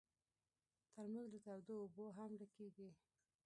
[0.93, 2.89] ترموز له تودو اوبو هم ډکېږي.